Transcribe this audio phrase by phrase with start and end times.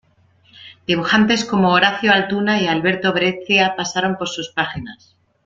[0.87, 5.15] Dibujantes como Horacio Altuna y Alberto Breccia pasaron por sus páginas.